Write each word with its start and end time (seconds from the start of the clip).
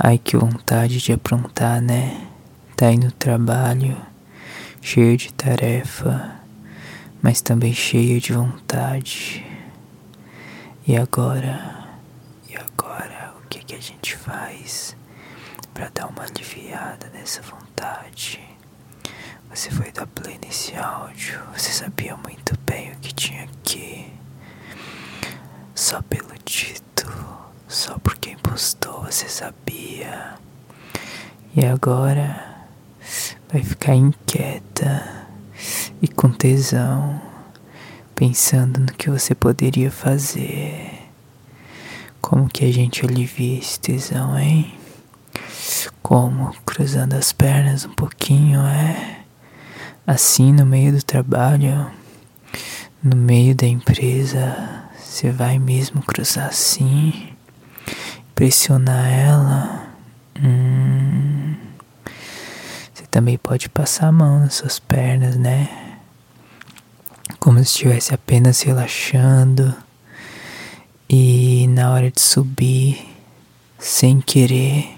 Ai, 0.00 0.16
que 0.16 0.36
vontade 0.36 1.00
de 1.00 1.12
aprontar, 1.12 1.82
né? 1.82 2.24
Tá 2.76 2.86
aí 2.86 2.96
no 2.96 3.10
trabalho, 3.10 3.96
cheio 4.80 5.16
de 5.16 5.32
tarefa, 5.34 6.36
mas 7.20 7.40
também 7.40 7.74
cheio 7.74 8.20
de 8.20 8.32
vontade. 8.32 9.44
E 10.86 10.96
agora? 10.96 11.88
E 12.48 12.56
agora? 12.56 13.34
O 13.42 13.48
que, 13.48 13.58
que 13.58 13.74
a 13.74 13.80
gente 13.80 14.16
faz 14.16 14.96
para 15.74 15.88
dar 15.88 16.06
uma 16.06 16.22
aliviada 16.22 17.10
nessa 17.12 17.42
vontade? 17.42 18.38
Você 19.50 19.68
foi 19.72 19.90
dar 19.90 20.06
play 20.06 20.38
nesse 20.40 20.76
áudio, 20.76 21.40
você 21.52 21.72
sabia 21.72 22.16
muito 22.18 22.56
bem 22.64 22.92
o 22.92 22.98
que 23.00 23.12
tinha 23.12 23.42
aqui. 23.42 24.12
Só 25.74 26.00
pelo 26.02 26.38
título, 26.44 27.50
só 27.66 27.98
por 27.98 28.16
quem 28.16 28.36
postou 28.36 28.77
você 29.10 29.26
sabia. 29.26 30.34
E 31.56 31.64
agora 31.64 32.66
vai 33.50 33.62
ficar 33.62 33.94
inquieta 33.94 35.26
e 36.02 36.06
com 36.06 36.30
tesão, 36.30 37.20
pensando 38.14 38.80
no 38.80 38.92
que 38.92 39.08
você 39.08 39.34
poderia 39.34 39.90
fazer. 39.90 41.08
Como 42.20 42.48
que 42.48 42.66
a 42.66 42.72
gente 42.72 43.04
alivia 43.06 43.58
esse 43.58 43.80
tesão, 43.80 44.38
hein? 44.38 44.74
Como 46.02 46.54
cruzando 46.66 47.14
as 47.14 47.32
pernas 47.32 47.86
um 47.86 47.94
pouquinho, 47.94 48.60
é? 48.60 49.20
Assim, 50.06 50.52
no 50.52 50.66
meio 50.66 50.92
do 50.92 51.02
trabalho, 51.02 51.90
no 53.02 53.16
meio 53.16 53.54
da 53.54 53.66
empresa, 53.66 54.84
você 54.98 55.30
vai 55.30 55.58
mesmo 55.58 56.02
cruzar 56.02 56.48
assim, 56.48 57.37
pressionar 58.38 59.10
ela. 59.10 59.88
Hum, 60.40 61.56
você 62.94 63.04
também 63.10 63.36
pode 63.36 63.68
passar 63.68 64.06
a 64.06 64.12
mão 64.12 64.38
nas 64.38 64.54
suas 64.54 64.78
pernas, 64.78 65.34
né? 65.34 65.98
Como 67.40 67.58
se 67.58 67.64
estivesse 67.64 68.14
apenas 68.14 68.62
relaxando. 68.62 69.74
E 71.10 71.66
na 71.70 71.90
hora 71.90 72.12
de 72.12 72.20
subir, 72.20 73.08
sem 73.76 74.20
querer, 74.20 74.88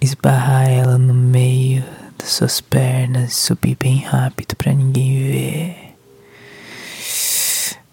esbarrar 0.00 0.68
ela 0.68 0.98
no 0.98 1.14
meio 1.14 1.84
das 2.18 2.30
suas 2.30 2.60
pernas 2.60 3.32
subir 3.32 3.76
bem 3.78 4.00
rápido 4.00 4.56
para 4.56 4.72
ninguém 4.72 5.24
ver. 5.24 5.94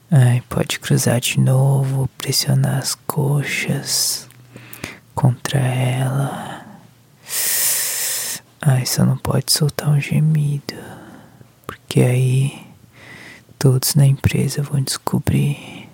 Ai, 0.10 0.42
pode 0.60 0.78
cruzar 0.78 1.22
de 1.22 1.40
novo, 1.40 2.10
pressionar 2.18 2.80
as 2.80 2.94
coxas 2.94 4.28
contra 5.16 5.58
ela. 5.58 6.66
Ai, 8.60 8.86
só 8.86 9.06
não 9.06 9.18
pode 9.18 9.54
soltar 9.54 9.88
um 9.88 10.02
gemido, 10.02 10.76
porque 11.66 12.02
aí 12.02 12.68
todos 13.58 13.96
na 13.96 14.06
empresa 14.06 14.62
vão 14.62 14.82
descobrir 14.82 15.88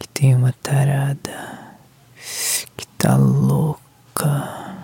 que 0.00 0.08
tem 0.08 0.34
uma 0.34 0.52
tarada 0.52 1.76
que 2.76 2.88
tá 2.98 3.14
louca 3.16 4.74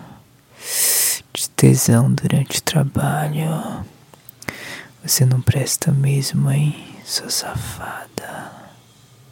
tesão 1.57 2.09
durante 2.13 2.59
o 2.59 2.63
trabalho. 2.63 3.83
Você 5.03 5.25
não 5.25 5.41
presta 5.41 5.91
mesmo, 5.91 6.49
hein, 6.49 6.73
sua 7.03 7.29
safada? 7.29 8.26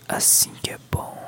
Assim 0.07 0.51
que 0.61 0.71
é 0.71 0.77
bom. 0.91 1.24